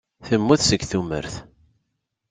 [0.27, 1.33] Temmut seg tumert.